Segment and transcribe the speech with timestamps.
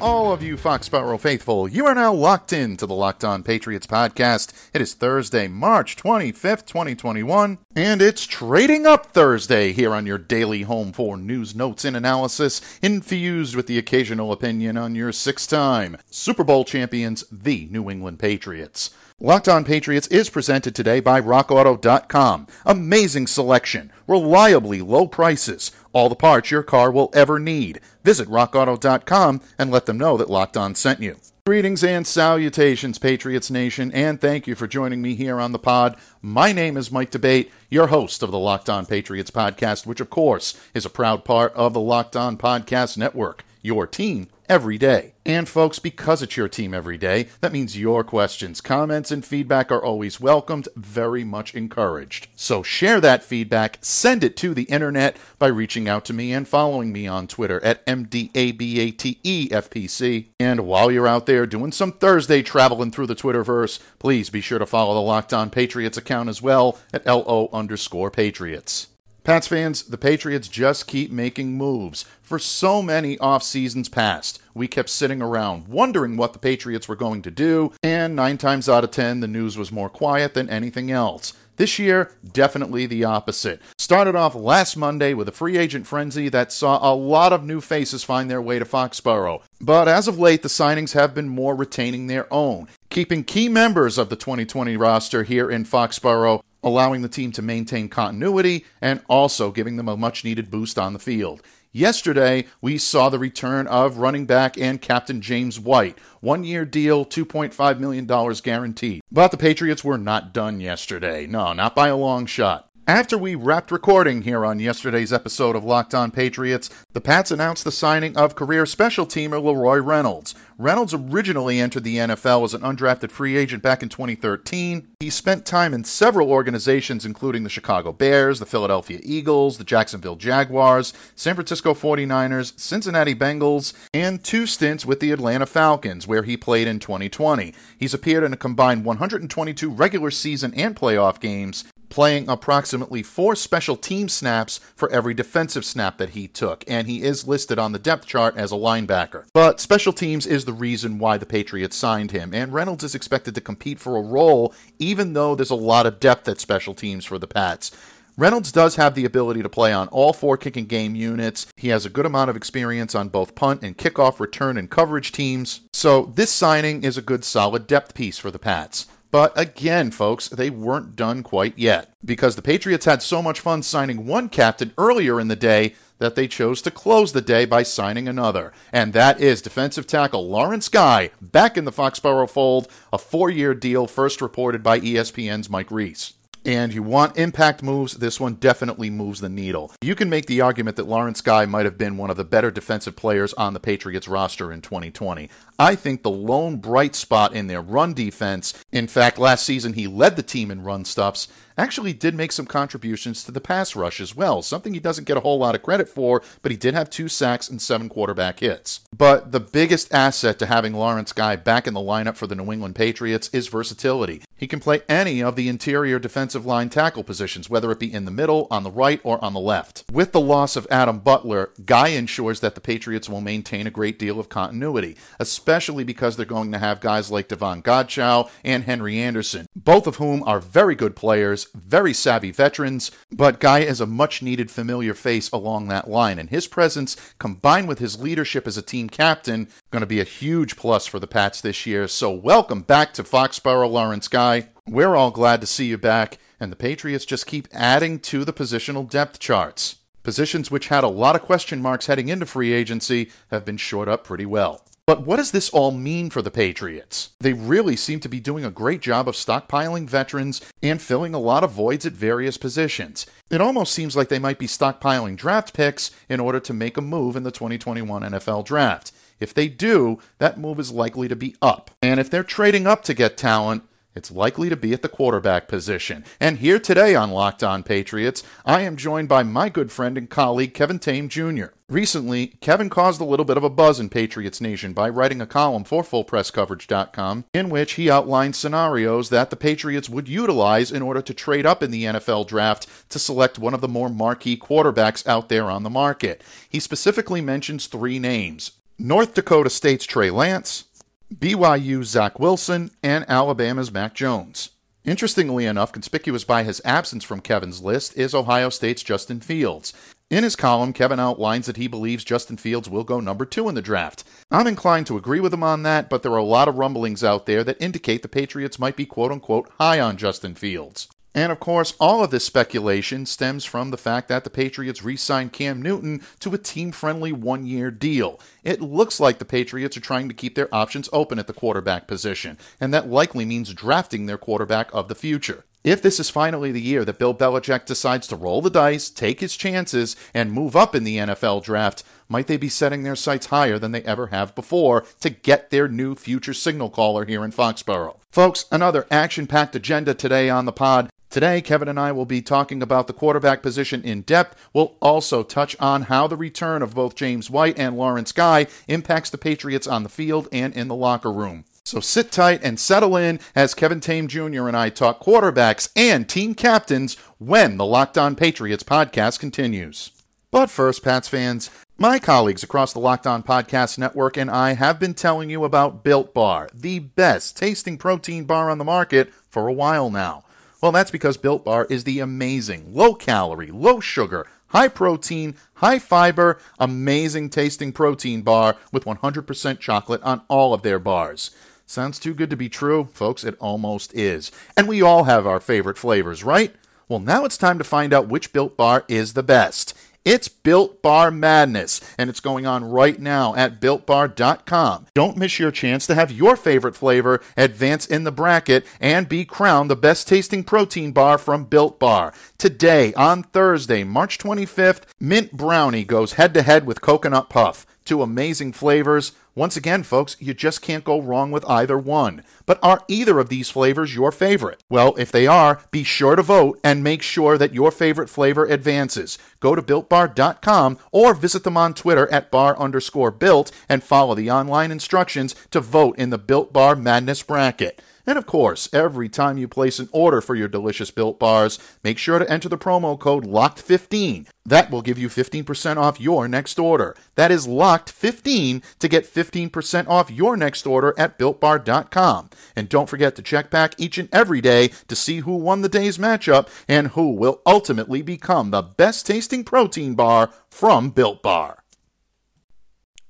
[0.00, 1.68] All of you Foxborough faithful.
[1.68, 4.52] You are now locked in to the Locked On Patriots podcast.
[4.72, 10.62] It is Thursday, March 25th, 2021, and it's Trading Up Thursday here on your daily
[10.62, 15.96] home for news, notes, and analysis, infused with the occasional opinion on your six time
[16.10, 18.90] Super Bowl champions, the New England Patriots.
[19.24, 22.46] Locked On Patriots is presented today by RockAuto.com.
[22.66, 27.80] Amazing selection, reliably low prices, all the parts your car will ever need.
[28.02, 31.16] Visit RockAuto.com and let them know that Locked On sent you.
[31.46, 35.96] Greetings and salutations, Patriots Nation, and thank you for joining me here on the pod.
[36.20, 40.10] My name is Mike D'Abate, your host of the Locked On Patriots podcast, which, of
[40.10, 45.14] course, is a proud part of the Locked On Podcast Network, your team every day.
[45.26, 49.72] And folks, because it's your team every day, that means your questions, comments, and feedback
[49.72, 52.28] are always welcomed, very much encouraged.
[52.36, 56.46] So share that feedback, send it to the internet by reaching out to me and
[56.46, 60.26] following me on Twitter at MDABATEFPC.
[60.38, 64.58] And while you're out there doing some Thursday traveling through the Twitterverse, please be sure
[64.58, 68.88] to follow the Locked On Patriots account as well at LO underscore Patriots.
[69.24, 72.04] Pats fans, the Patriots just keep making moves.
[72.24, 76.96] For so many off seasons past, we kept sitting around wondering what the Patriots were
[76.96, 80.48] going to do, and nine times out of ten, the news was more quiet than
[80.48, 81.34] anything else.
[81.56, 83.60] This year, definitely the opposite.
[83.76, 87.60] Started off last Monday with a free agent frenzy that saw a lot of new
[87.60, 89.42] faces find their way to Foxborough.
[89.60, 93.98] But as of late, the signings have been more retaining their own, keeping key members
[93.98, 99.50] of the 2020 roster here in Foxborough allowing the team to maintain continuity and also
[99.50, 101.42] giving them a much needed boost on the field.
[101.76, 105.98] Yesterday, we saw the return of running back and captain James White.
[106.20, 108.06] One year deal, $2.5 million
[108.44, 109.02] guaranteed.
[109.10, 111.26] But the Patriots were not done yesterday.
[111.26, 112.70] No, not by a long shot.
[112.86, 117.64] After we wrapped recording here on yesterday's episode of Locked On Patriots, the Pats announced
[117.64, 120.36] the signing of career special teamer Leroy Reynolds.
[120.56, 124.86] Reynolds originally entered the NFL as an undrafted free agent back in 2013.
[125.00, 130.14] He spent time in several organizations, including the Chicago Bears, the Philadelphia Eagles, the Jacksonville
[130.14, 136.36] Jaguars, San Francisco 49ers, Cincinnati Bengals, and two stints with the Atlanta Falcons, where he
[136.36, 137.52] played in 2020.
[137.76, 141.64] He's appeared in a combined 122 regular season and playoff games,
[141.94, 147.02] playing approximately four special team snaps for every defensive snap that he took, and he
[147.02, 149.24] is listed on the depth chart as a linebacker.
[149.32, 153.34] But special teams is the reason why the Patriots signed him, and Reynolds is expected
[153.34, 157.04] to compete for a role, even though there's a lot of depth at special teams
[157.04, 157.70] for the Pats.
[158.16, 161.46] Reynolds does have the ability to play on all four kicking game units.
[161.56, 165.10] He has a good amount of experience on both punt and kickoff return and coverage
[165.10, 165.62] teams.
[165.72, 168.86] So this signing is a good solid depth piece for the Pats.
[169.14, 173.62] But again, folks, they weren't done quite yet because the Patriots had so much fun
[173.62, 177.62] signing one captain earlier in the day that they chose to close the day by
[177.62, 178.52] signing another.
[178.72, 183.54] And that is defensive tackle Lawrence Guy back in the Foxborough fold, a four year
[183.54, 186.14] deal first reported by ESPN's Mike Reiss
[186.44, 189.72] and you want impact moves, this one definitely moves the needle.
[189.80, 192.50] You can make the argument that Lawrence Guy might have been one of the better
[192.50, 195.30] defensive players on the Patriots roster in 2020.
[195.58, 199.86] I think the lone bright spot in their run defense, in fact, last season he
[199.86, 204.00] led the team in run stuffs, actually did make some contributions to the pass rush
[204.00, 206.74] as well, something he doesn't get a whole lot of credit for, but he did
[206.74, 208.80] have two sacks and seven quarterback hits.
[208.96, 212.52] But the biggest asset to having Lawrence Guy back in the lineup for the New
[212.52, 214.22] England Patriots is versatility.
[214.36, 218.04] He can play any of the interior defensive line tackle positions, whether it be in
[218.04, 219.84] the middle, on the right, or on the left.
[219.92, 223.98] With the loss of Adam Butler, Guy ensures that the Patriots will maintain a great
[223.98, 225.43] deal of continuity, especially
[225.84, 230.22] because they're going to have guys like Davon Godchaux and Henry Anderson, both of whom
[230.24, 235.30] are very good players, very savvy veterans, but Guy is a much needed familiar face
[235.30, 239.80] along that line, and his presence, combined with his leadership as a team captain, going
[239.80, 241.86] to be a huge plus for the Pats this year.
[241.88, 244.48] So welcome back to Foxborough, Lawrence Guy.
[244.66, 248.32] We're all glad to see you back, and the Patriots just keep adding to the
[248.32, 249.76] positional depth charts.
[250.02, 253.88] Positions which had a lot of question marks heading into free agency have been shored
[253.88, 254.62] up pretty well.
[254.86, 257.10] But what does this all mean for the Patriots?
[257.18, 261.18] They really seem to be doing a great job of stockpiling veterans and filling a
[261.18, 263.06] lot of voids at various positions.
[263.30, 266.82] It almost seems like they might be stockpiling draft picks in order to make a
[266.82, 268.92] move in the 2021 NFL Draft.
[269.18, 271.70] If they do, that move is likely to be up.
[271.80, 273.62] And if they're trading up to get talent,
[273.94, 276.04] It's likely to be at the quarterback position.
[276.18, 280.10] And here today on Locked On Patriots, I am joined by my good friend and
[280.10, 281.46] colleague Kevin Tame Jr.
[281.68, 285.26] Recently, Kevin caused a little bit of a buzz in Patriots Nation by writing a
[285.26, 291.00] column for FullPressCoverage.com in which he outlined scenarios that the Patriots would utilize in order
[291.00, 295.06] to trade up in the NFL draft to select one of the more marquee quarterbacks
[295.06, 296.22] out there on the market.
[296.48, 300.64] He specifically mentions three names North Dakota State's Trey Lance,
[301.12, 304.50] BYU's Zach Wilson, and Alabama's Mac Jones.
[304.84, 309.72] Interestingly enough, conspicuous by his absence from Kevin's list is Ohio State's Justin Fields.
[310.10, 313.54] In his column, Kevin outlines that he believes Justin Fields will go number two in
[313.54, 314.04] the draft.
[314.30, 317.04] I'm inclined to agree with him on that, but there are a lot of rumblings
[317.04, 320.88] out there that indicate the Patriots might be quote unquote high on Justin Fields.
[321.14, 324.96] And of course, all of this speculation stems from the fact that the Patriots re
[324.96, 328.18] signed Cam Newton to a team friendly one year deal.
[328.42, 331.86] It looks like the Patriots are trying to keep their options open at the quarterback
[331.86, 335.44] position, and that likely means drafting their quarterback of the future.
[335.62, 339.20] If this is finally the year that Bill Belichick decides to roll the dice, take
[339.20, 343.26] his chances, and move up in the NFL draft, might they be setting their sights
[343.26, 347.30] higher than they ever have before to get their new future signal caller here in
[347.30, 347.96] Foxborough?
[348.10, 350.90] Folks, another action packed agenda today on the pod.
[351.14, 354.36] Today, Kevin and I will be talking about the quarterback position in depth.
[354.52, 359.10] We'll also touch on how the return of both James White and Lawrence Guy impacts
[359.10, 361.44] the Patriots on the field and in the locker room.
[361.64, 364.48] So sit tight and settle in as Kevin Tame Jr.
[364.48, 369.92] and I talk quarterbacks and team captains when the Locked On Patriots podcast continues.
[370.32, 374.80] But first, Pats fans, my colleagues across the Locked On Podcast Network and I have
[374.80, 379.46] been telling you about Built Bar, the best tasting protein bar on the market for
[379.46, 380.23] a while now.
[380.64, 385.78] Well, that's because Built Bar is the amazing, low calorie, low sugar, high protein, high
[385.78, 391.32] fiber, amazing tasting protein bar with 100% chocolate on all of their bars.
[391.66, 392.88] Sounds too good to be true?
[392.94, 394.32] Folks, it almost is.
[394.56, 396.54] And we all have our favorite flavors, right?
[396.88, 399.74] Well, now it's time to find out which Built Bar is the best.
[400.04, 404.88] It's Built Bar Madness, and it's going on right now at BuiltBar.com.
[404.94, 409.24] Don't miss your chance to have your favorite flavor advance in the bracket and be
[409.24, 412.12] crowned the best tasting protein bar from Built Bar.
[412.36, 417.64] Today, on Thursday, March 25th, Mint Brownie goes head to head with Coconut Puff.
[417.84, 422.22] Two amazing flavors once again, folks, you just can't go wrong with either one.
[422.46, 424.62] But are either of these flavors your favorite?
[424.68, 428.44] Well, if they are, be sure to vote and make sure that your favorite flavor
[428.44, 429.18] advances.
[429.40, 434.30] Go to builtbar.com or visit them on Twitter at bar underscore built and follow the
[434.30, 437.82] online instructions to vote in the Built Bar Madness bracket.
[438.06, 441.98] And of course, every time you place an order for your delicious built bars, make
[441.98, 444.26] sure to enter the promo code LOCKED15.
[444.44, 446.94] That will give you 15% off your next order.
[447.14, 452.30] That is LOCKED15 to get 15% off your next order at builtbar.com.
[452.54, 455.68] And don't forget to check back each and every day to see who won the
[455.68, 461.63] day's matchup and who will ultimately become the best tasting protein bar from Built Bar.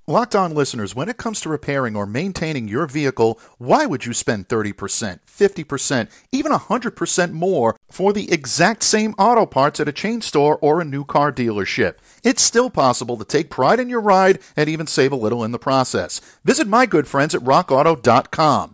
[0.06, 4.12] Locked on listeners, when it comes to repairing or maintaining your vehicle, why would you
[4.12, 10.20] spend 30%, 50%, even 100% more for the exact same auto parts at a chain
[10.20, 11.94] store or a new car dealership?
[12.22, 15.52] It's still possible to take pride in your ride and even save a little in
[15.52, 16.20] the process.
[16.44, 18.73] Visit my good friends at rockauto.com.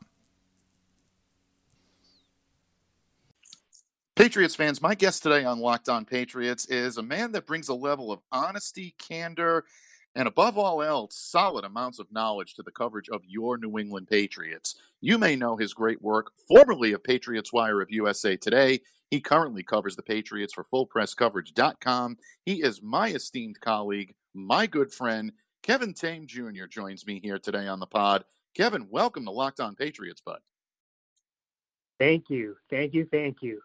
[4.21, 7.73] Patriots fans, my guest today on Locked On Patriots is a man that brings a
[7.73, 9.65] level of honesty, candor,
[10.13, 14.07] and above all else, solid amounts of knowledge to the coverage of your New England
[14.07, 14.75] Patriots.
[15.01, 18.81] You may know his great work, formerly of Patriots Wire of USA Today.
[19.09, 22.17] He currently covers the Patriots for FullPressCoverage.com.
[22.45, 25.31] He is my esteemed colleague, my good friend,
[25.63, 26.67] Kevin Tame Jr.
[26.69, 28.25] joins me here today on the pod.
[28.55, 30.41] Kevin, welcome to Locked On Patriots, bud.
[31.99, 32.57] Thank you.
[32.69, 33.07] Thank you.
[33.11, 33.61] Thank you.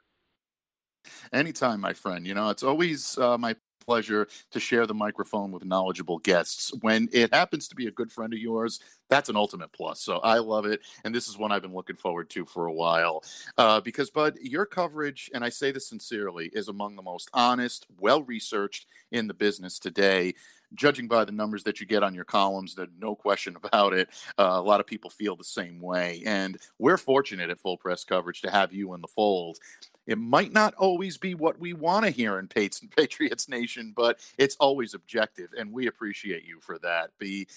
[1.32, 2.26] Anytime, my friend.
[2.26, 6.72] You know, it's always uh, my pleasure to share the microphone with knowledgeable guests.
[6.80, 10.00] When it happens to be a good friend of yours, that's an ultimate plus.
[10.00, 10.80] So I love it.
[11.04, 13.22] And this is one I've been looking forward to for a while.
[13.56, 17.86] Uh, because, Bud, your coverage, and I say this sincerely, is among the most honest,
[17.98, 20.34] well researched in the business today.
[20.74, 24.08] Judging by the numbers that you get on your columns, there's no question about it.
[24.36, 26.22] Uh, a lot of people feel the same way.
[26.26, 29.58] And we're fortunate at Full Press Coverage to have you in the fold.
[30.06, 32.48] It might not always be what we want to hear in
[32.96, 37.10] Patriots Nation, but it's always objective, and we appreciate you for that.
[37.18, 37.48] Be,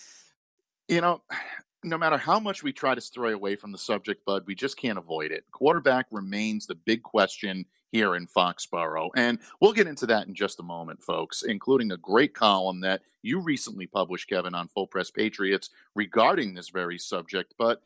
[0.87, 1.21] you know,
[1.83, 4.77] no matter how much we try to stray away from the subject, Bud, we just
[4.77, 5.45] can't avoid it.
[5.51, 9.09] Quarterback remains the big question here in Foxborough.
[9.15, 13.01] And we'll get into that in just a moment, folks, including a great column that
[13.21, 17.53] you recently published, Kevin, on Full Press Patriots regarding this very subject.
[17.57, 17.81] But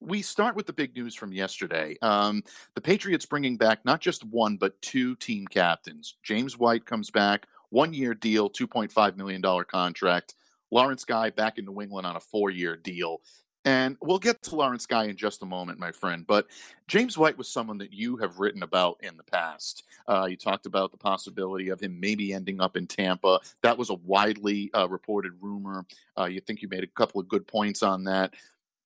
[0.00, 1.96] we start with the big news from yesterday.
[2.02, 2.42] Um,
[2.74, 6.16] the Patriots bringing back not just one, but two team captains.
[6.22, 10.34] James White comes back, one year deal, $2.5 million contract.
[10.70, 13.20] Lawrence Guy back in New England on a four year deal.
[13.66, 16.26] And we'll get to Lawrence Guy in just a moment, my friend.
[16.26, 16.46] But
[16.88, 19.84] James White was someone that you have written about in the past.
[20.08, 23.38] Uh, you talked about the possibility of him maybe ending up in Tampa.
[23.62, 25.84] That was a widely uh, reported rumor.
[26.18, 28.32] Uh, you think you made a couple of good points on that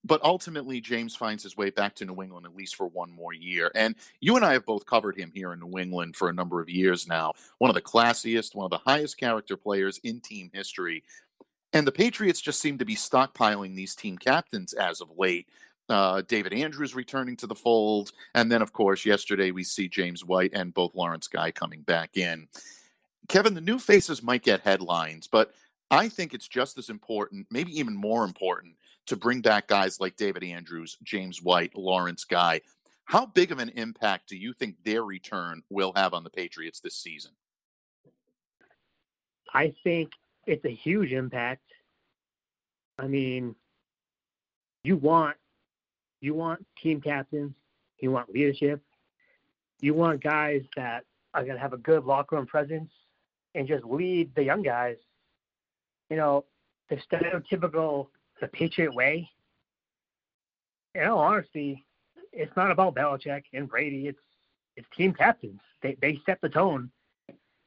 [0.05, 3.33] but ultimately James finds his way back to New England at least for one more
[3.33, 3.71] year.
[3.75, 6.61] And you and I have both covered him here in New England for a number
[6.61, 7.33] of years now.
[7.59, 11.03] One of the classiest, one of the highest character players in team history.
[11.73, 15.49] And the Patriots just seem to be stockpiling these team captains as of late.
[15.89, 18.13] Uh, David Andrews returning to the fold.
[18.35, 22.17] And then, of course, yesterday we see James White and both Lawrence Guy coming back
[22.17, 22.49] in.
[23.29, 25.55] Kevin, the new faces might get headlines, but
[25.91, 28.75] I think it's just as important, maybe even more important,
[29.07, 32.61] to bring back guys like David Andrews, James White, Lawrence Guy.
[33.07, 36.81] How big of an impact do you think their return will have on the Patriots
[36.81, 37.33] this season?
[39.53, 40.11] I think
[40.47, 41.63] it's a huge impact.
[42.99, 43.55] I mean,
[44.83, 45.37] you want
[46.21, 47.55] you want team captains,
[48.01, 48.81] you want leadership,
[49.81, 52.91] you want guys that are going to have a good locker room presence
[53.55, 54.97] and just lead the young guys.
[56.09, 56.45] You know,
[56.89, 58.09] the stereotypical
[58.45, 59.29] the Patriot way.
[60.95, 61.85] In all honesty,
[62.33, 64.07] it's not about Belichick and Brady.
[64.07, 64.21] It's
[64.77, 65.61] it's team captains.
[65.83, 66.91] They they set the tone,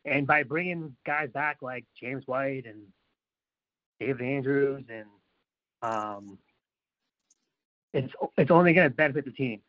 [0.06, 2.84] and by bringing guys back like James White and
[4.00, 5.08] David Andrews and
[5.82, 6.38] um,
[7.94, 9.62] it's it's only going to benefit the team.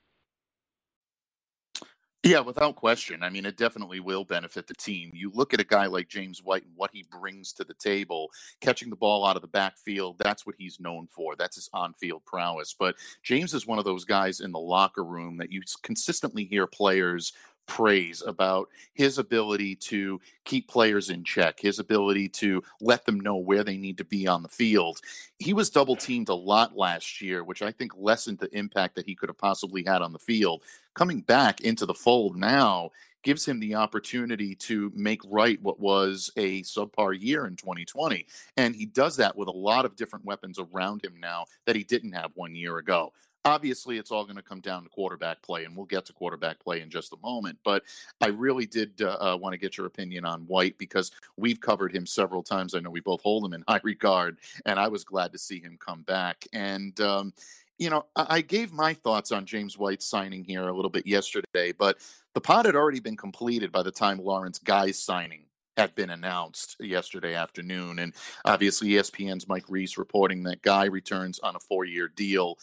[2.28, 3.22] Yeah, without question.
[3.22, 5.10] I mean, it definitely will benefit the team.
[5.14, 8.28] You look at a guy like James White and what he brings to the table,
[8.60, 11.36] catching the ball out of the backfield, that's what he's known for.
[11.36, 12.74] That's his on field prowess.
[12.78, 16.66] But James is one of those guys in the locker room that you consistently hear
[16.66, 17.32] players
[17.68, 23.36] praise about his ability to keep players in check, his ability to let them know
[23.36, 24.98] where they need to be on the field.
[25.38, 29.06] He was double teamed a lot last year, which I think lessened the impact that
[29.06, 30.64] he could have possibly had on the field.
[30.94, 32.90] Coming back into the fold now
[33.22, 38.26] gives him the opportunity to make right what was a subpar year in 2020.
[38.56, 41.84] And he does that with a lot of different weapons around him now that he
[41.84, 43.12] didn't have one year ago.
[43.48, 46.60] Obviously, it's all going to come down to quarterback play, and we'll get to quarterback
[46.60, 47.58] play in just a moment.
[47.64, 47.82] But
[48.20, 51.94] I really did uh, uh, want to get your opinion on White because we've covered
[51.94, 52.74] him several times.
[52.74, 54.36] I know we both hold him in high regard,
[54.66, 56.46] and I was glad to see him come back.
[56.52, 57.32] And, um,
[57.78, 61.72] you know, I gave my thoughts on James White signing here a little bit yesterday,
[61.72, 61.96] but
[62.34, 65.44] the pod had already been completed by the time Lawrence Guy's signing
[65.78, 68.00] had been announced yesterday afternoon.
[68.00, 68.12] And
[68.44, 72.58] obviously, ESPN's Mike Reiss reporting that Guy returns on a four year deal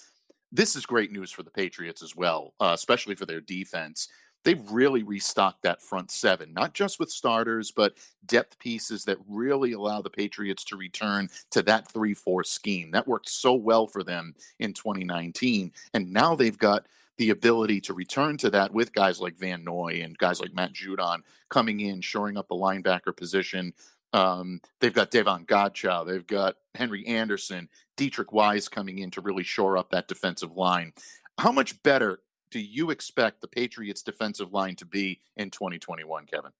[0.55, 4.07] this is great news for the Patriots as well, uh, especially for their defense.
[4.43, 7.95] They've really restocked that front seven, not just with starters, but
[8.27, 12.91] depth pieces that really allow the Patriots to return to that 3 4 scheme.
[12.91, 15.71] That worked so well for them in 2019.
[15.93, 16.85] And now they've got
[17.17, 20.73] the ability to return to that with guys like Van Noy and guys like Matt
[20.73, 21.19] Judon
[21.49, 23.73] coming in, shoring up the linebacker position.
[24.15, 26.07] Um, they've got Davon Godchaux.
[26.07, 27.67] They've got Henry Anderson,
[27.97, 30.93] Deatrich Wise coming in to really shore up that defensive line.
[31.37, 36.51] How much better do you expect the Patriots' defensive line to be in 2021, Kevin?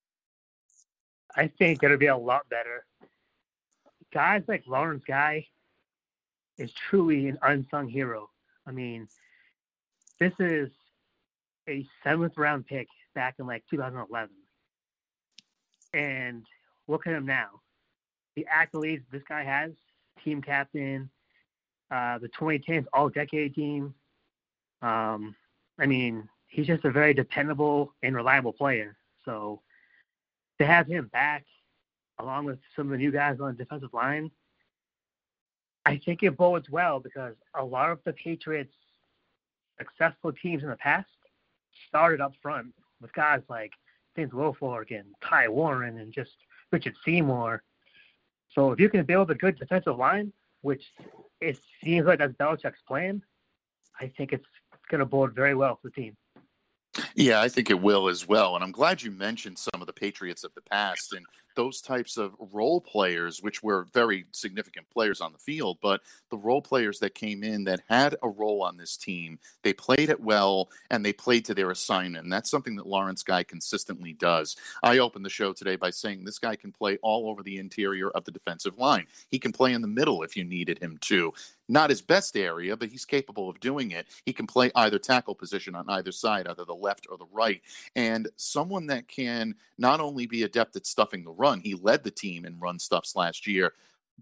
[1.34, 2.86] I think it'll be a lot better.
[4.14, 5.48] Guys like Lawrence Guy
[6.58, 8.30] is truly an unsung hero.
[8.68, 9.08] I mean,
[10.20, 10.72] this is
[11.70, 14.30] a seventh round pick back in like 2011.
[15.94, 16.46] And
[16.88, 17.62] look at him now.
[18.36, 19.72] The accolades this guy has
[20.24, 21.10] team captain,
[21.92, 23.94] uh, the 2010s All Decade team.
[24.82, 25.36] Um,
[25.80, 28.98] I mean, he's just a very dependable and reliable player.
[29.24, 29.62] So
[30.60, 31.46] to have him back,
[32.20, 34.32] along with some of the new guys on the defensive line,
[35.86, 38.74] I think it bodes well because a lot of the Patriots'
[39.77, 41.08] successful teams in the past
[41.88, 43.72] started up front with guys like
[44.15, 46.32] Vince Wilfork and Ty Warren and just
[46.72, 47.63] Richard Seymour.
[48.53, 50.31] So if you can build a good defensive line,
[50.62, 50.84] which
[51.41, 53.22] it seems like that's Belichick's plan,
[54.00, 54.45] I think it's
[54.89, 56.15] going to bode very well for the team.
[57.15, 58.55] Yeah, I think it will as well.
[58.55, 61.25] And I'm glad you mentioned some of the Patriots of the past and
[61.56, 66.38] those types of role players, which were very significant players on the field, but the
[66.38, 70.20] role players that came in that had a role on this team, they played it
[70.20, 72.24] well and they played to their assignment.
[72.24, 74.56] And that's something that Lawrence Guy consistently does.
[74.84, 78.10] I opened the show today by saying this guy can play all over the interior
[78.12, 79.08] of the defensive line.
[79.30, 81.34] He can play in the middle if you needed him to
[81.68, 84.06] not his best area, but he's capable of doing it.
[84.26, 87.62] He can play either tackle position on either side, either the left or the right.
[87.96, 92.12] And someone that can not only be adept at stuffing the run, he led the
[92.12, 93.74] team in run stuffs last year,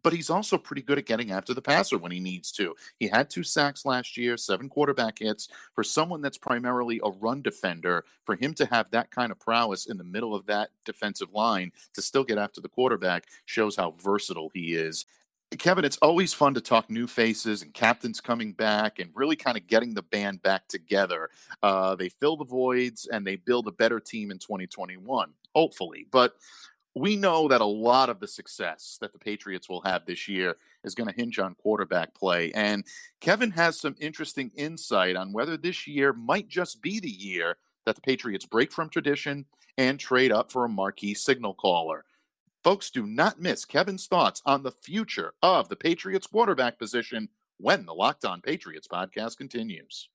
[0.01, 2.75] but he's also pretty good at getting after the passer when he needs to.
[2.99, 5.47] He had two sacks last year, seven quarterback hits.
[5.73, 9.85] For someone that's primarily a run defender, for him to have that kind of prowess
[9.85, 13.95] in the middle of that defensive line to still get after the quarterback shows how
[14.03, 15.05] versatile he is.
[15.57, 19.55] Kevin, it's always fun to talk new faces and captains coming back and really kind
[19.55, 21.29] of getting the band back together.
[21.61, 26.07] Uh, they fill the voids and they build a better team in 2021, hopefully.
[26.11, 26.35] But
[26.95, 30.57] we know that a lot of the success that the Patriots will have this year
[30.83, 32.51] is going to hinge on quarterback play.
[32.53, 32.83] And
[33.19, 37.95] Kevin has some interesting insight on whether this year might just be the year that
[37.95, 39.45] the Patriots break from tradition
[39.77, 42.05] and trade up for a marquee signal caller.
[42.63, 47.85] Folks, do not miss Kevin's thoughts on the future of the Patriots quarterback position when
[47.85, 50.09] the Locked On Patriots podcast continues.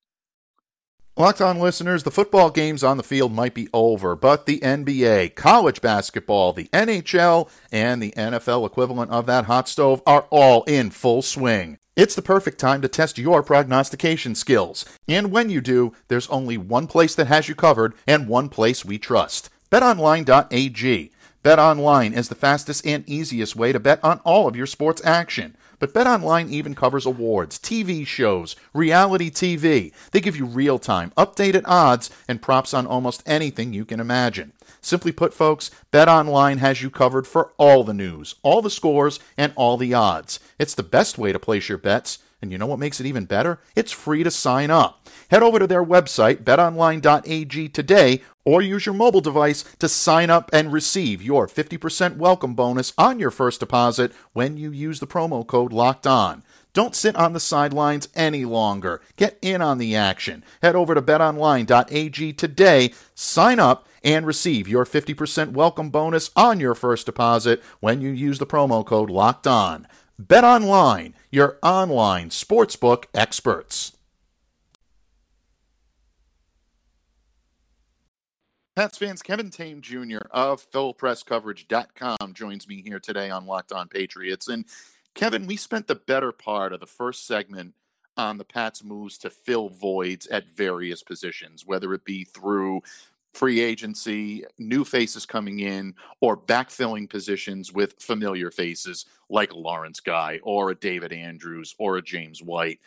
[1.19, 5.35] Locked On listeners, the football games on the field might be over, but the NBA,
[5.35, 10.91] college basketball, the NHL, and the NFL equivalent of that hot stove are all in
[10.91, 11.77] full swing.
[11.97, 14.85] It's the perfect time to test your prognostication skills.
[15.09, 18.85] And when you do, there's only one place that has you covered and one place
[18.85, 21.11] we trust betonline.ag.
[21.43, 25.57] BetOnline is the fastest and easiest way to bet on all of your sports action.
[25.79, 29.93] But BetOnline even covers awards, TV shows, reality TV.
[30.11, 34.53] They give you real time, updated odds and props on almost anything you can imagine.
[34.81, 39.53] Simply put, folks, BetOnline has you covered for all the news, all the scores, and
[39.57, 40.41] all the odds.
[40.59, 42.19] It's the best way to place your bets.
[42.41, 43.59] And you know what makes it even better?
[43.75, 45.09] It's free to sign up.
[45.31, 50.49] Head over to their website, betonline.ag today, or use your mobile device to sign up
[50.53, 55.45] and receive your 50% welcome bonus on your first deposit when you use the promo
[55.47, 56.43] code LOCKED ON.
[56.73, 59.01] Don't sit on the sidelines any longer.
[59.17, 60.45] Get in on the action.
[60.63, 66.77] Head over to betonline.ag today, sign up, and receive your 50% welcome bonus on your
[66.77, 69.89] first deposit when you use the promo code LOCKED ON.
[70.21, 73.97] BetOnline, your online sportsbook experts.
[78.75, 80.19] Pats fans, Kevin Tame Jr.
[80.31, 84.49] of FullPressCoverage.com joins me here today on Locked On Patriots.
[84.49, 84.65] And
[85.15, 87.75] Kevin, we spent the better part of the first segment
[88.17, 92.83] on the Pats' moves to fill voids at various positions, whether it be through
[93.33, 100.41] free agency, new faces coming in, or backfilling positions with familiar faces like Lawrence Guy
[100.43, 102.81] or a David Andrews or a James White.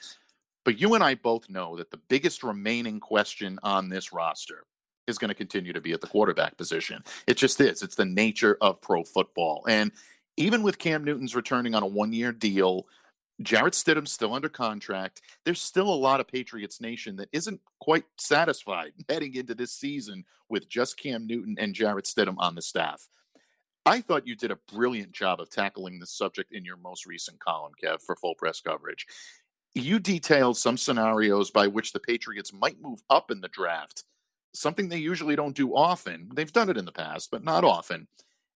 [0.64, 4.66] But you and I both know that the biggest remaining question on this roster
[5.08, 7.04] is going to continue to be at the quarterback position.
[7.28, 7.82] It just is.
[7.82, 9.64] It's the nature of pro football.
[9.68, 9.92] And
[10.38, 12.88] even with Cam Newton's returning on a one year deal,
[13.46, 15.22] Jarrett Stidham's still under contract.
[15.46, 20.26] There's still a lot of Patriots Nation that isn't quite satisfied heading into this season
[20.50, 23.08] with just Cam Newton and Jarrett Stidham on the staff.
[23.86, 27.40] I thought you did a brilliant job of tackling this subject in your most recent
[27.40, 29.08] column, Kev, for full press coverage.
[29.74, 34.04] You detailed some scenarios by which the Patriots might move up in the draft,
[34.54, 36.30] something they usually don't do often.
[36.36, 38.08] They've done it in the past, but not often.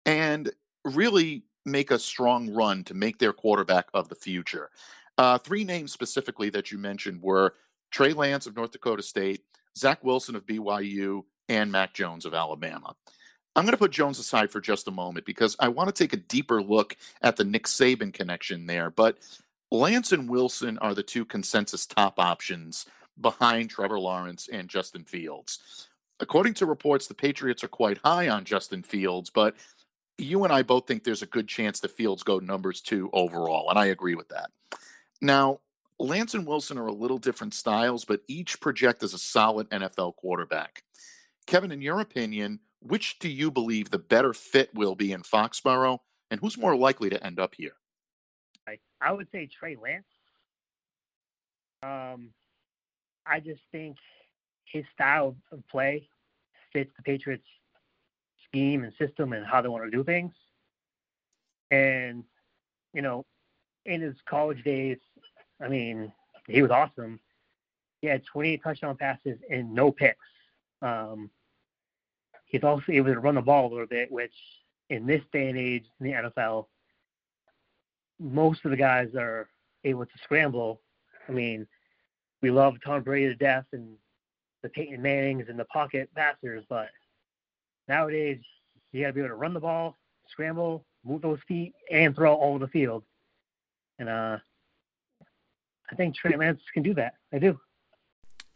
[0.06, 0.50] And
[0.84, 4.70] really make a strong run to make their quarterback of the future.
[5.18, 7.54] Uh, three names specifically that you mentioned were
[7.90, 9.44] Trey Lance of North Dakota State,
[9.76, 12.94] Zach Wilson of BYU, and Mac Jones of Alabama.
[13.54, 16.14] I'm going to put Jones aside for just a moment because I want to take
[16.14, 18.90] a deeper look at the Nick Saban connection there.
[18.90, 19.18] But
[19.70, 22.86] Lance and Wilson are the two consensus top options
[23.20, 25.88] behind Trevor Lawrence and Justin Fields.
[26.18, 29.56] According to reports, the Patriots are quite high on Justin Fields, but
[30.22, 33.70] you and I both think there's a good chance the Fields go numbers two overall,
[33.70, 34.50] and I agree with that.
[35.20, 35.60] Now,
[35.98, 40.16] Lance and Wilson are a little different styles, but each project as a solid NFL
[40.16, 40.82] quarterback.
[41.46, 45.98] Kevin, in your opinion, which do you believe the better fit will be in Foxborough,
[46.30, 47.76] and who's more likely to end up here?
[48.66, 50.04] I, I would say Trey Lance.
[51.82, 52.30] Um,
[53.26, 53.96] I just think
[54.64, 56.08] his style of play
[56.72, 57.44] fits the Patriots'
[58.52, 60.32] scheme and system and how they want to do things.
[61.70, 62.22] And,
[62.92, 63.24] you know,
[63.86, 64.98] in his college days,
[65.60, 66.12] I mean,
[66.46, 67.18] he was awesome.
[68.02, 70.18] He had 28 touchdown passes and no picks.
[70.82, 71.30] Um,
[72.46, 74.34] he's also able to run the ball a little bit, which
[74.90, 76.66] in this day and age in the NFL,
[78.20, 79.48] most of the guys are
[79.84, 80.80] able to scramble.
[81.28, 81.66] I mean,
[82.42, 83.96] we love Tom Brady to death and
[84.62, 86.88] the Peyton Mannings and the pocket passers, but
[87.88, 88.40] nowadays
[88.92, 89.96] you got to be able to run the ball,
[90.28, 93.04] scramble, move those feet, and throw all over the field.
[93.98, 94.38] And uh,
[95.90, 97.14] I think Trey Lance can do that.
[97.32, 97.58] I do.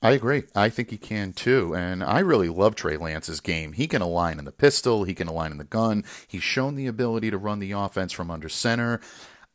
[0.02, 0.44] I agree.
[0.54, 1.74] I think he can too.
[1.74, 3.72] And I really love Trey Lance's game.
[3.72, 6.04] He can align in the pistol, he can align in the gun.
[6.28, 9.00] He's shown the ability to run the offense from under center.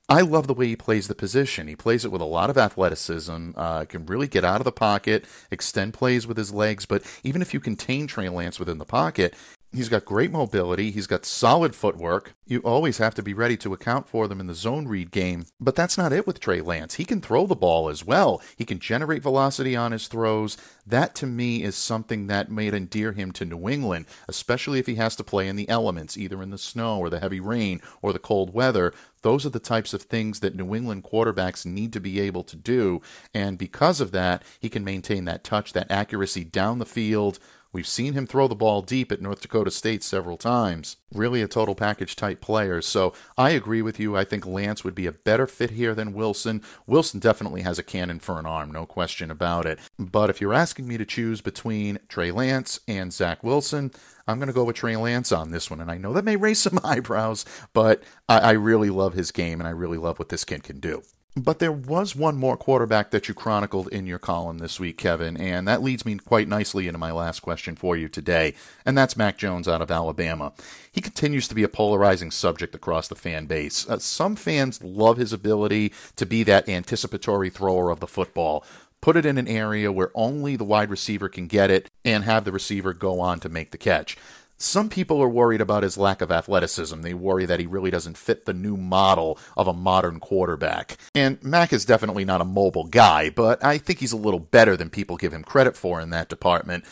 [0.10, 1.70] I love the way he plays the position.
[1.70, 4.72] He plays it with a lot of athleticism, uh, can really get out of the
[4.72, 6.86] pocket, extend plays with his legs.
[6.86, 9.36] But even if you contain Trey Lance within the pocket,
[9.74, 10.92] He's got great mobility.
[10.92, 12.34] He's got solid footwork.
[12.46, 15.46] You always have to be ready to account for them in the zone read game.
[15.62, 16.96] But that's not it with Trey Lance.
[16.96, 18.42] He can throw the ball as well.
[18.58, 20.58] He can generate velocity on his throws.
[20.86, 24.96] That to me is something that made endear him to New England, especially if he
[24.96, 28.12] has to play in the elements, either in the snow or the heavy rain or
[28.12, 28.94] the cold weather.
[29.22, 32.58] Those are the types of things that New England quarterbacks need to be able to
[32.58, 33.02] do.
[33.34, 37.40] And because of that, he can maintain that touch, that accuracy down the field
[37.74, 40.98] We've seen him throw the ball deep at North Dakota State several times.
[41.14, 42.82] Really a total package type player.
[42.82, 44.18] So I agree with you.
[44.18, 46.62] I think Lance would be a better fit here than Wilson.
[46.86, 49.80] Wilson definitely has a cannon for an arm, no question about it.
[49.98, 53.92] But if you're asking me to choose between Trey Lance and Zach Wilson,
[54.28, 55.80] I'm going to go with Trey Lance on this one.
[55.80, 59.62] And I know that may raise some eyebrows, but I, I really love his game
[59.62, 61.04] and I really love what this kid can do.
[61.38, 65.38] But there was one more quarterback that you chronicled in your column this week, Kevin,
[65.38, 68.54] and that leads me quite nicely into my last question for you today,
[68.86, 70.52] and that's Mac Jones out of Alabama.
[70.92, 73.90] He continues to be a polarizing subject across the fan base.
[73.90, 78.66] Uh, some fans love his ability to be that anticipatory thrower of the football,
[79.00, 82.44] put it in an area where only the wide receiver can get it, and have
[82.44, 84.18] the receiver go on to make the catch.
[84.62, 87.02] Some people are worried about his lack of athleticism.
[87.02, 90.98] They worry that he really doesn't fit the new model of a modern quarterback.
[91.16, 94.78] And Mac is definitely not a mobile guy, but I think he's a little better
[94.78, 96.86] than people give him credit for in that department.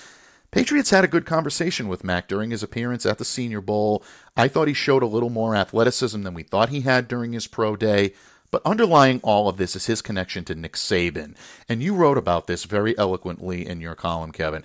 [0.50, 4.04] Patriots had a good conversation with Mac during his appearance at the Senior Bowl.
[4.36, 7.46] I thought he showed a little more athleticism than we thought he had during his
[7.46, 8.14] pro day.
[8.50, 11.36] But underlying all of this is his connection to Nick Saban.
[11.70, 14.64] And you wrote about this very eloquently in your column, Kevin.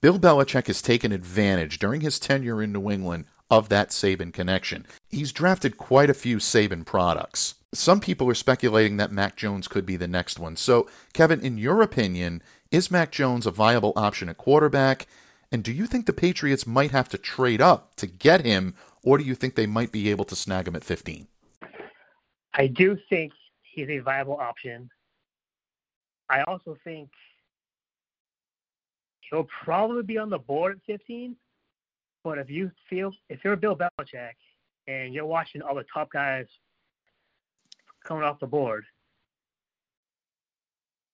[0.00, 4.86] Bill Belichick has taken advantage during his tenure in New England of that Saban connection.
[5.08, 7.54] He's drafted quite a few Saban products.
[7.72, 10.56] Some people are speculating that Mac Jones could be the next one.
[10.56, 15.06] So, Kevin, in your opinion, is Mac Jones a viable option at quarterback?
[15.52, 19.18] And do you think the Patriots might have to trade up to get him, or
[19.18, 21.28] do you think they might be able to snag him at 15?
[22.54, 24.88] I do think he's a viable option.
[26.28, 27.10] I also think
[29.30, 31.36] he'll probably be on the board at 15.
[32.24, 34.32] But if you feel if you're Bill Belichick
[34.88, 36.46] and you're watching all the top guys
[38.04, 38.84] coming off the board,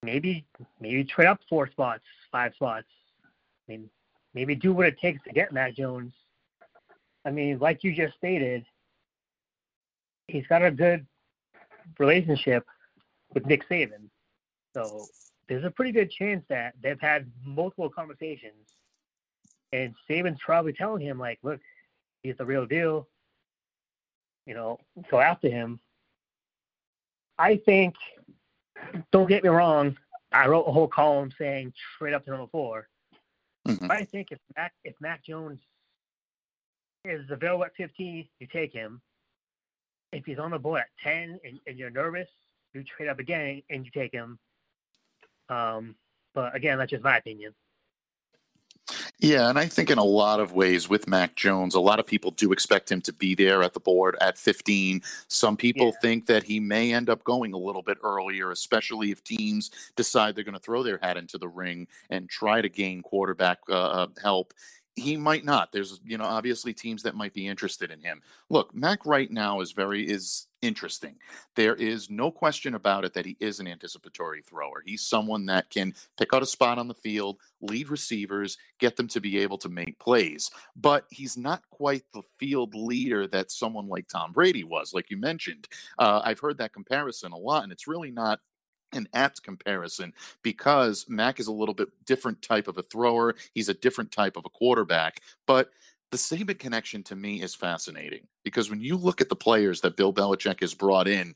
[0.03, 0.45] maybe
[0.81, 2.87] maybe trade up four spots, five spots.
[3.25, 3.91] I mean,
[4.35, 6.13] maybe do what it takes to get Mac Jones.
[7.25, 8.65] I mean, like you just stated,
[10.29, 11.07] he's got a good
[11.99, 12.67] relationship
[13.35, 14.09] with Nick Saban.
[14.75, 15.07] So
[15.53, 18.73] there's a pretty good chance that they've had multiple conversations,
[19.73, 21.61] and Saban's probably telling him like, "Look,
[22.23, 23.07] he's the real deal.
[24.47, 24.79] You know,
[25.11, 25.79] go after him."
[27.39, 27.95] I think.
[29.13, 29.97] Don't get me wrong.
[30.33, 32.89] I wrote a whole column saying trade up to number 4
[33.69, 33.91] mm-hmm.
[33.91, 35.61] I think if Mac if Mac Jones
[37.05, 39.01] is available at 15, you take him.
[40.13, 42.29] If he's on the board at 10 and, and you're nervous,
[42.73, 44.39] you trade up again and you take him.
[45.49, 45.97] Um,
[46.35, 47.55] but again, that's just my opinion.
[49.19, 52.07] Yeah, and I think in a lot of ways with Mac Jones, a lot of
[52.07, 55.01] people do expect him to be there at the board at 15.
[55.29, 56.01] Some people yeah.
[56.03, 60.35] think that he may end up going a little bit earlier, especially if teams decide
[60.35, 63.73] they're going to throw their hat into the ring and try to gain quarterback uh,
[63.73, 64.53] uh help
[64.95, 65.73] he might not.
[65.73, 68.21] There's, you know, obviously teams that might be interested in him.
[68.51, 71.17] Look, Mac right now is very is interesting.
[71.57, 74.83] There is no question about it that he is an anticipatory thrower.
[74.85, 79.09] He's someone that can pick out a spot on the field, lead receivers, get them
[79.09, 80.51] to be able to make plays.
[80.77, 85.17] But he's not quite the field leader that someone like Tom Brady was, like you
[85.17, 85.69] mentioned.
[85.99, 88.41] Uh, I've heard that comparison a lot, and it's really not
[88.93, 93.35] an apt comparison because Mac is a little bit different type of a thrower.
[93.55, 95.71] He's a different type of a quarterback, but
[96.13, 99.97] the Saban connection to me is fascinating because when you look at the players that
[99.97, 101.35] Bill Belichick has brought in,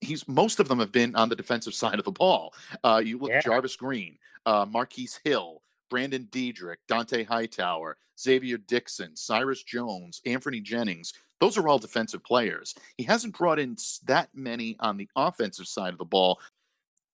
[0.00, 2.52] he's most of them have been on the defensive side of the ball.
[2.84, 3.40] Uh, you look yeah.
[3.40, 11.14] Jarvis Green, uh, Marquise Hill, Brandon Deaderick, Dont'a Hightower, Xavier Dixon, Cyrus Jones, Anthony Jennings.
[11.40, 12.74] Those are all defensive players.
[12.96, 16.40] He hasn't brought in that many on the offensive side of the ball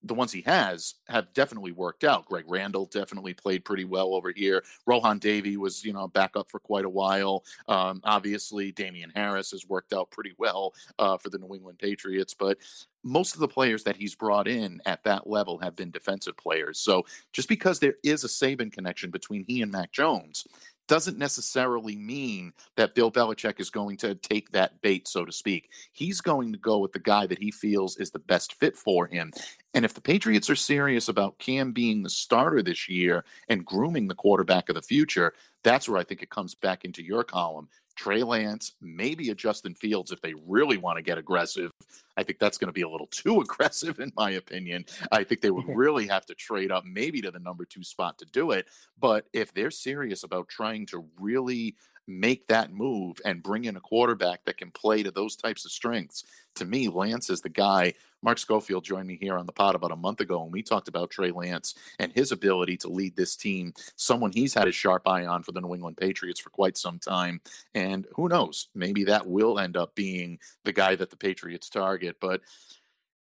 [0.05, 2.27] the ones he has have definitely worked out.
[2.27, 4.63] Greg Randall definitely played pretty well over here.
[4.87, 7.45] Rohan Davey was, you know, back up for quite a while.
[7.69, 12.35] Um, obviously, Damien Harris has worked out pretty well uh, for the New England Patriots,
[12.35, 12.59] but
[13.03, 16.81] most of the players that he's brought in at that level have been defensive players.
[16.81, 20.47] So just because there is a Saban connection between he and Mac Jones
[20.87, 25.71] doesn't necessarily mean that Bill Belichick is going to take that bait, so to speak.
[25.93, 29.07] He's going to go with the guy that he feels is the best fit for
[29.07, 29.33] him.
[29.73, 34.09] And if the Patriots are serious about Cam being the starter this year and grooming
[34.09, 37.69] the quarterback of the future, that's where I think it comes back into your column.
[37.97, 41.71] Trey Lance, maybe a Justin Fields if they really want to get aggressive.
[42.17, 44.85] I think that's going to be a little too aggressive, in my opinion.
[45.13, 48.19] I think they would really have to trade up maybe to the number two spot
[48.19, 48.67] to do it.
[48.99, 51.77] But if they're serious about trying to really
[52.07, 55.71] make that move and bring in a quarterback that can play to those types of
[55.71, 56.25] strengths.
[56.57, 57.95] To me, Lance is the guy.
[58.23, 60.89] Mark Schofield joined me here on the pod about a month ago, and we talked
[60.89, 63.73] about Trey Lance and his ability to lead this team.
[63.97, 66.99] Someone he's had a sharp eye on for the New England Patriots for quite some
[66.99, 67.41] time.
[67.75, 72.17] And who knows, maybe that will end up being the guy that the Patriots target.
[72.21, 72.41] But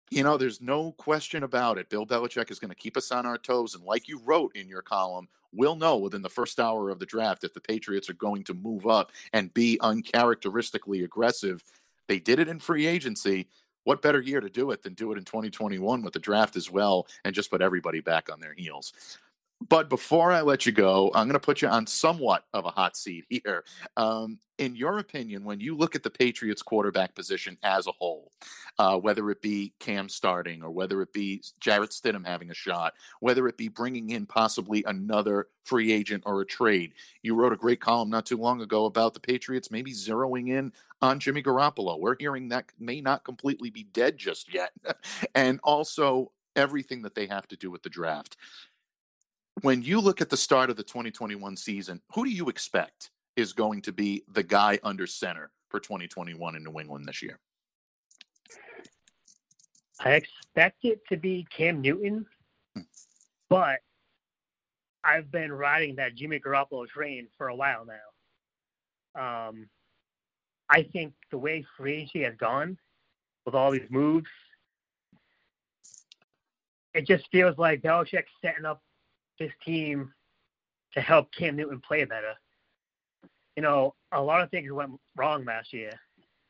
[0.09, 1.89] you know, there's no question about it.
[1.89, 3.75] Bill Belichick is going to keep us on our toes.
[3.75, 7.05] And like you wrote in your column, we'll know within the first hour of the
[7.05, 11.63] draft if the Patriots are going to move up and be uncharacteristically aggressive.
[12.07, 13.47] They did it in free agency.
[13.83, 16.69] What better year to do it than do it in 2021 with the draft as
[16.69, 18.93] well and just put everybody back on their heels?
[19.67, 22.69] But before I let you go, I'm going to put you on somewhat of a
[22.69, 23.65] hot seat here.
[23.97, 28.31] Um, in your opinion, when you look at the Patriots quarterback position as a whole,
[28.77, 32.93] uh, whether it be Cam starting or whether it be Jarrett Stidham having a shot,
[33.19, 37.57] whether it be bringing in possibly another free agent or a trade, you wrote a
[37.57, 41.99] great column not too long ago about the Patriots maybe zeroing in on Jimmy Garoppolo.
[41.99, 44.71] We're hearing that may not completely be dead just yet.
[45.35, 48.35] and also, everything that they have to do with the draft
[49.61, 53.53] when you look at the start of the 2021 season, who do you expect is
[53.53, 57.39] going to be the guy under center for 2021 in New England this year?
[59.99, 62.25] I expect it to be Cam Newton,
[62.75, 62.81] hmm.
[63.49, 63.79] but
[65.03, 69.47] I've been riding that Jimmy Garoppolo train for a while now.
[69.49, 69.69] Um,
[70.69, 72.77] I think the way free agency has gone
[73.45, 74.29] with all these moves,
[76.93, 78.81] it just feels like Belichick's setting up
[79.39, 80.13] his team
[80.93, 82.33] to help Cam Newton play better.
[83.55, 85.91] You know, a lot of things went wrong last year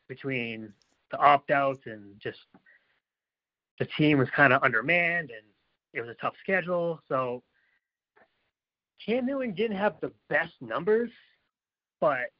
[0.08, 0.72] between
[1.10, 2.38] the opt outs and just
[3.78, 5.46] the team was kind of undermanned and
[5.92, 7.00] it was a tough schedule.
[7.08, 7.42] So
[9.04, 11.10] Cam Newton didn't have the best numbers,
[12.00, 12.30] but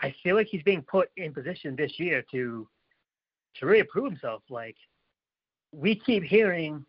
[0.00, 2.68] I feel like he's being put in position this year to
[3.58, 4.42] to really prove himself.
[4.48, 4.76] Like
[5.72, 6.84] we keep hearing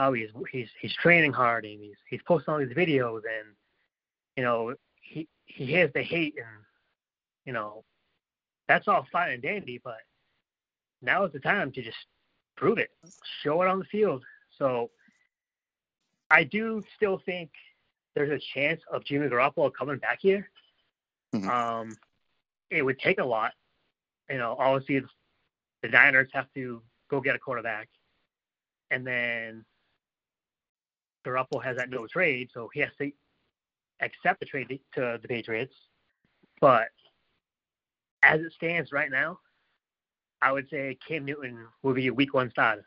[0.00, 3.54] how he's he's he's training hard and he's he's posting all these videos and
[4.34, 6.64] you know he he hears the hate and
[7.44, 7.84] you know
[8.66, 9.98] that's all fine and dandy, but
[11.02, 11.98] now is the time to just
[12.56, 12.90] prove it,
[13.42, 14.22] show it on the field.
[14.56, 14.90] So
[16.30, 17.50] I do still think
[18.14, 20.48] there's a chance of Jimmy Garoppolo coming back here.
[21.34, 21.50] Mm-hmm.
[21.50, 21.96] Um,
[22.70, 23.52] it would take a lot.
[24.30, 25.02] You know, obviously
[25.82, 27.88] the Niners have to go get a quarterback,
[28.92, 29.64] and then
[31.26, 33.10] Garoppolo has that no trade, so he has to
[34.00, 35.74] accept the trade to the Patriots.
[36.60, 36.88] But
[38.22, 39.38] as it stands right now,
[40.42, 42.86] I would say Cam Newton will be a week one starter.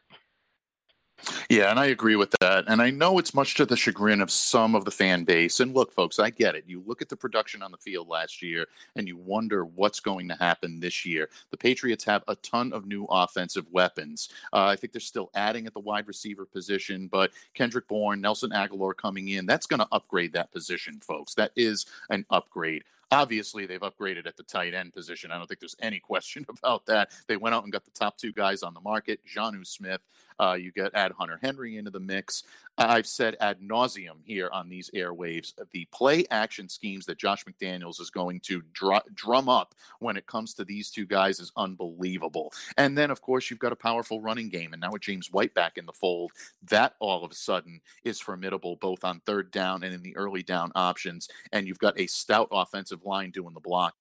[1.49, 2.65] Yeah, and I agree with that.
[2.67, 5.59] And I know it's much to the chagrin of some of the fan base.
[5.59, 6.65] And look, folks, I get it.
[6.67, 10.27] You look at the production on the field last year and you wonder what's going
[10.29, 11.29] to happen this year.
[11.51, 14.29] The Patriots have a ton of new offensive weapons.
[14.51, 18.51] Uh, I think they're still adding at the wide receiver position, but Kendrick Bourne, Nelson
[18.51, 21.36] Agholor coming in, that's going to upgrade that position, folks.
[21.36, 22.83] That is an upgrade.
[23.12, 25.31] Obviously, they've upgraded at the tight end position.
[25.31, 27.12] I don't think there's any question about that.
[27.27, 30.01] They went out and got the top two guys on the market, Jonnu Smith
[30.39, 32.43] uh, you get add Hunter Henry into the mix.
[32.78, 38.02] I've said ad nauseum here on these airwaves the play action schemes that Josh McDaniels
[38.02, 42.52] is going to dr- drum up when it comes to these two guys is unbelievable.
[42.78, 44.74] And then, of course, you've got a powerful running game.
[44.74, 46.32] And now with James White back in the fold,
[46.63, 50.43] that all of a sudden is formidable both on third down and in the early
[50.43, 51.30] down options.
[51.52, 53.93] And you've got a stout offensive line doing the blocking.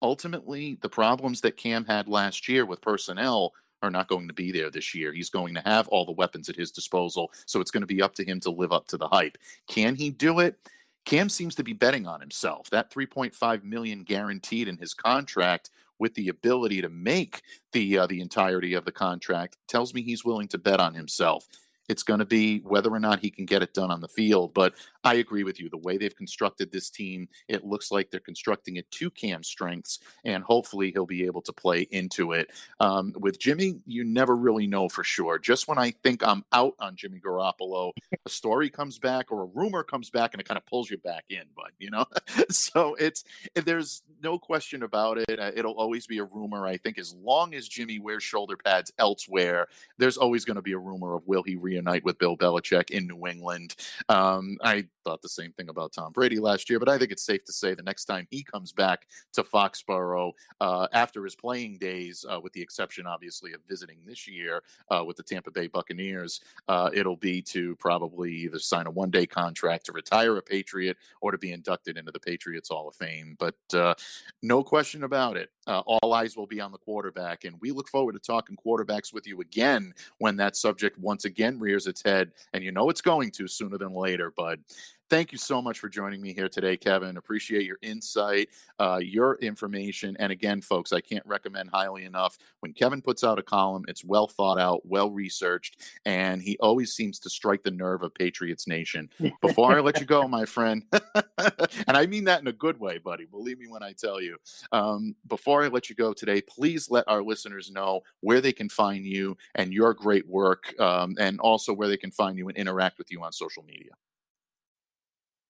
[0.00, 4.52] Ultimately, the problems that Cam had last year with personnel are not going to be
[4.52, 5.12] there this year.
[5.12, 8.02] He's going to have all the weapons at his disposal, so it's going to be
[8.02, 9.38] up to him to live up to the hype.
[9.66, 10.58] Can he do it?
[11.04, 12.68] Cam seems to be betting on himself.
[12.70, 18.20] That 3.5 million guaranteed in his contract with the ability to make the uh, the
[18.20, 21.46] entirety of the contract tells me he's willing to bet on himself.
[21.88, 24.54] It's going to be whether or not he can get it done on the field.
[24.54, 24.74] But
[25.04, 25.68] I agree with you.
[25.68, 29.98] The way they've constructed this team, it looks like they're constructing it to Cam's strengths,
[30.24, 32.50] and hopefully he'll be able to play into it.
[32.80, 35.38] Um, with Jimmy, you never really know for sure.
[35.38, 37.92] Just when I think I'm out on Jimmy Garoppolo,
[38.26, 40.98] a story comes back or a rumor comes back, and it kind of pulls you
[40.98, 41.44] back in.
[41.56, 42.06] But you know,
[42.50, 43.24] so it's
[43.54, 45.38] there's no question about it.
[45.38, 46.66] Uh, it'll always be a rumor.
[46.66, 50.72] I think as long as Jimmy wears shoulder pads elsewhere, there's always going to be
[50.72, 53.76] a rumor of will he reunite with Bill Belichick in New England.
[54.08, 57.24] Um, I thought the same thing about Tom Brady last year, but I think it's
[57.24, 61.78] safe to say the next time he comes back to Foxborough uh, after his playing
[61.78, 65.66] days, uh, with the exception obviously of visiting this year uh, with the Tampa Bay
[65.66, 70.42] Buccaneers, uh, it'll be to probably either sign a one day contract to retire a
[70.42, 73.36] Patriot or to be inducted into the Patriots Hall of Fame.
[73.38, 73.94] But uh,
[74.42, 75.50] no question about it.
[75.66, 79.12] Uh, all eyes will be on the quarterback, and we look forward to talking quarterbacks
[79.12, 82.32] with you again when that subject once again rears its head.
[82.52, 84.60] And you know it's going to sooner than later, bud
[85.10, 87.16] thank you so much for joining me here today, Kevin.
[87.16, 90.16] Appreciate your insight, uh, your information.
[90.18, 94.04] And again, folks, I can't recommend highly enough when Kevin puts out a column, it's
[94.04, 98.66] well thought out, well researched, and he always seems to strike the nerve of Patriots
[98.66, 99.08] Nation.
[99.40, 102.98] Before I let you go, my friend, and I mean that in a good way,
[102.98, 104.36] buddy, believe me when I tell you.
[104.72, 108.68] Um, before I let you go today, please let our listeners know where they can
[108.68, 112.56] find you and your great work, um, and also where they can find you and
[112.56, 113.92] interact with you on social media.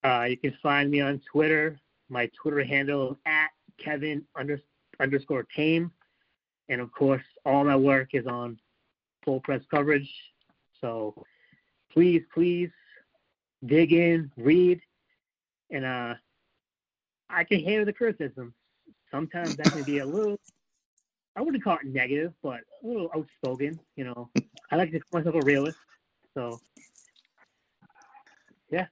[0.05, 1.79] Uh, you can find me on Twitter.
[2.09, 4.61] My Twitter handle is at Kevin under,
[5.01, 5.91] underscore tame.
[6.69, 8.59] And of course, all my work is on
[9.25, 10.11] full press coverage.
[10.81, 11.25] So
[11.93, 12.71] please, please
[13.67, 14.81] dig in, read,
[15.71, 16.15] and uh,
[17.29, 18.55] I can handle the criticism.
[19.11, 20.39] Sometimes that can be a little,
[21.35, 23.81] I wouldn't call it negative, but a little outspoken.
[23.97, 24.31] You know,
[24.71, 25.79] I like to call myself a realist.
[26.35, 26.61] So,
[28.71, 28.87] yeah.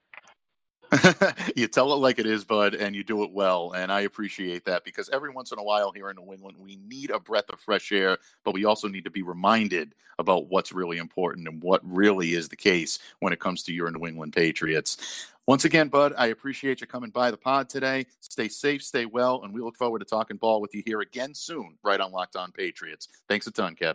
[1.56, 3.72] you tell it like it is, bud, and you do it well.
[3.72, 6.76] And I appreciate that because every once in a while here in New England, we
[6.76, 10.72] need a breath of fresh air, but we also need to be reminded about what's
[10.72, 14.32] really important and what really is the case when it comes to your New England
[14.32, 15.28] Patriots.
[15.46, 18.06] Once again, Bud, I appreciate you coming by the pod today.
[18.20, 21.34] Stay safe, stay well, and we look forward to talking ball with you here again
[21.34, 23.06] soon, right on Locked On Patriots.
[23.28, 23.94] Thanks a ton, Kev.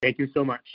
[0.00, 0.74] Thank you so much.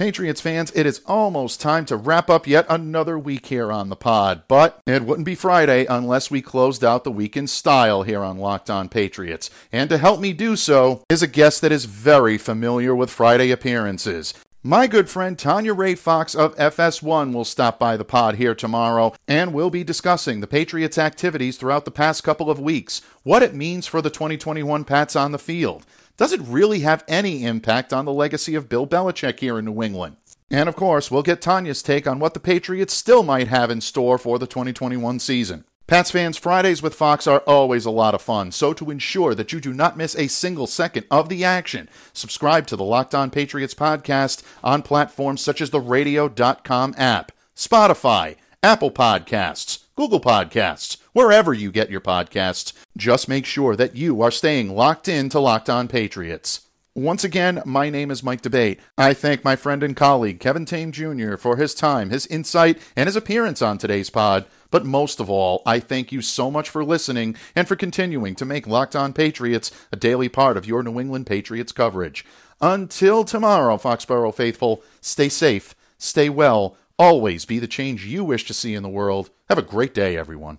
[0.00, 3.96] Patriots fans, it is almost time to wrap up yet another week here on the
[3.96, 8.22] pod, but it wouldn't be Friday unless we closed out the week in style here
[8.22, 9.50] on Locked On Patriots.
[9.70, 13.50] And to help me do so is a guest that is very familiar with Friday
[13.50, 14.32] appearances.
[14.62, 19.14] My good friend Tanya Ray Fox of FS1 will stop by the pod here tomorrow,
[19.26, 23.54] and we'll be discussing the Patriots' activities throughout the past couple of weeks, what it
[23.54, 25.86] means for the 2021 Pats on the field
[26.20, 29.82] does it really have any impact on the legacy of Bill Belichick here in New
[29.82, 30.16] England?
[30.50, 33.80] And of course, we'll get Tanya's take on what the Patriots still might have in
[33.80, 35.64] store for the 2021 season.
[35.90, 39.52] Pats fans, Fridays with Fox are always a lot of fun, so to ensure that
[39.52, 43.28] you do not miss a single second of the action, subscribe to the Locked On
[43.28, 51.52] Patriots podcast on platforms such as the radio.com app, Spotify, Apple Podcasts, Google Podcasts, wherever
[51.52, 52.72] you get your podcasts.
[52.96, 56.68] Just make sure that you are staying locked in to Locked On Patriots.
[56.94, 58.78] Once again, my name is Mike D'Abate.
[58.96, 61.36] I thank my friend and colleague Kevin Tame Jr.
[61.36, 64.44] for his time, his insight, and his appearance on today's pod.
[64.70, 68.44] But most of all, I thank you so much for listening and for continuing to
[68.44, 72.24] make Locked On Patriots a daily part of your New England Patriots coverage.
[72.60, 78.54] Until tomorrow, Foxborough faithful, stay safe, stay well, always be the change you wish to
[78.54, 79.30] see in the world.
[79.48, 80.58] Have a great day, everyone.